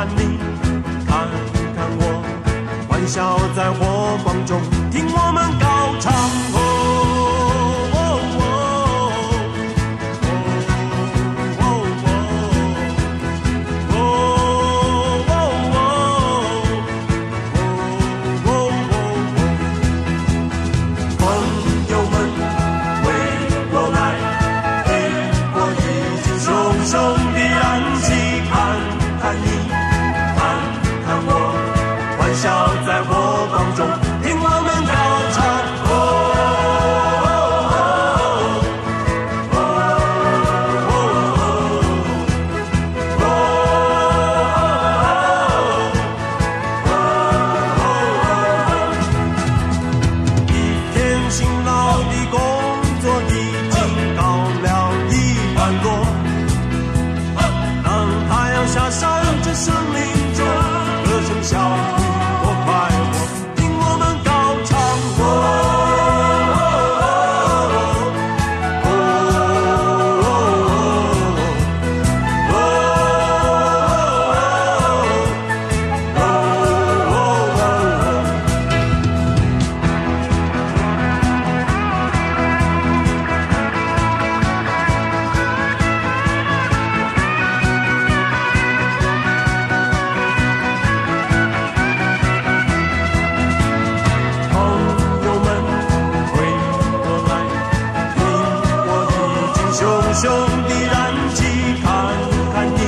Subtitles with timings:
[0.00, 0.38] 看你
[1.06, 1.28] 看
[1.76, 2.24] 看我
[2.88, 4.58] 欢笑在火光中
[4.90, 5.69] 听我们
[100.12, 100.28] 兄
[100.66, 100.98] 弟燃
[101.34, 101.44] 起，
[101.82, 101.86] 看
[102.52, 102.78] 看你，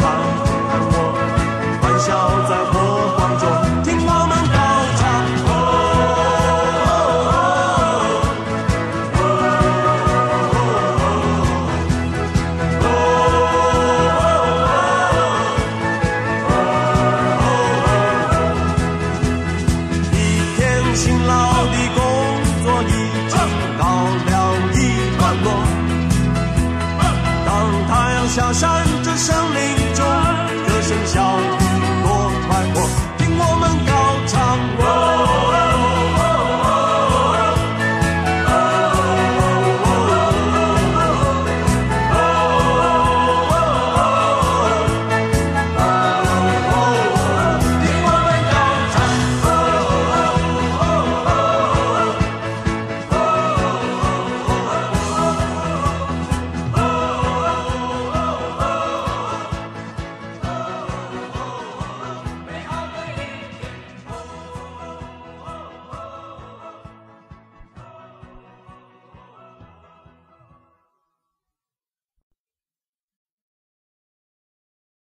[0.00, 0.04] 看
[0.68, 0.94] 看我，
[1.80, 2.08] 欢笑
[2.48, 2.74] 在火
[3.16, 3.42] 光中。